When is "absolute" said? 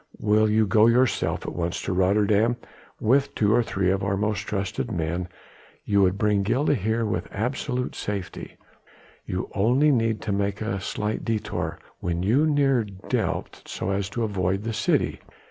7.31-7.93